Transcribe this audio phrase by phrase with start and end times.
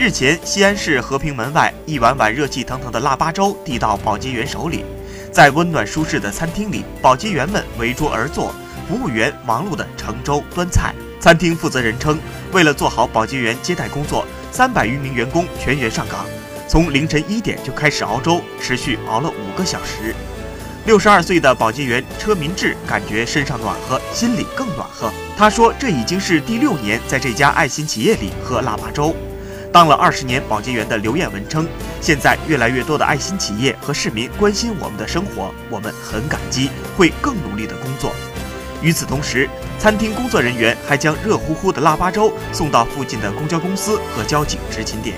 [0.00, 4.82] 日前，西安市和平门外一碗碗热气腾腾的腊八粥递到保洁员手里，
[5.30, 8.50] 在温暖舒适的餐厅里，保洁员们围桌而坐，
[8.88, 10.94] 服务员忙碌地盛粥端菜。
[11.20, 12.18] 餐厅负责人称，
[12.50, 16.24] 为了做好保洁员接待工作，三百余名员工全员上岗，
[16.66, 20.14] 从凌晨一点就开始熬粥，持续熬了五个小时。
[20.86, 25.12] 六十二岁的保洁员车民志感觉身上暖和，心里更暖和。
[25.36, 29.14] 他说：“这已经是第六年在这家爱心企业里喝腊八粥。”
[29.72, 31.66] 当了二十年保洁员的刘艳文称
[32.02, 38.12] ：“现在越来越多的爱心企业和市民关心我们的生活，我们很感激，会更努力的工作。”
[38.82, 39.48] 与此同时，
[39.78, 45.16] 餐厅工作人员还将热乎乎的腊八粥送到附近的公交公司和交警执勤点。